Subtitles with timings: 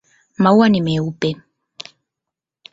[0.43, 1.29] Maua ni meupe.